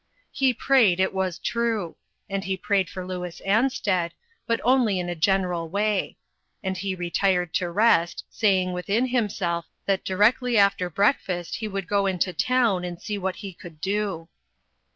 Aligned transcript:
He 0.31 0.51
prayed, 0.51 0.99
it 0.99 1.11
is 1.15 1.37
true; 1.37 1.95
and 2.27 2.43
lie 2.47 2.57
prayed 2.59 2.89
for 2.89 3.05
Louis 3.05 3.39
Ansted, 3.45 4.13
but 4.47 4.59
only 4.63 4.97
in 4.99 5.09
a 5.09 5.11
AN 5.11 5.19
ESCAPED 5.19 5.19
VICTIM. 5.25 5.41
393 5.69 5.69
general 5.69 5.69
way; 5.69 6.17
and 6.63 6.77
he 6.77 6.95
retired 6.95 7.53
to 7.53 7.69
rest, 7.69 8.23
saying 8.27 8.73
within 8.73 9.09
himself 9.09 9.67
that 9.85 10.03
directly 10.03 10.57
after 10.57 10.89
breakfast 10.89 11.57
he 11.57 11.67
would 11.67 11.87
go 11.87 12.07
into 12.07 12.33
town 12.33 12.83
and 12.83 12.99
see 12.99 13.19
what 13.19 13.35
he 13.35 13.53
could 13.53 13.79
do. 13.79 14.27